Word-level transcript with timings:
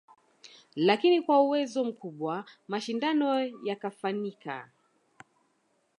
Lakini 0.75 1.21
kwa 1.21 1.41
uwezo 1.41 1.83
mkubwa 1.83 2.45
mashindano 2.67 3.47
yakafanyika 3.63 4.71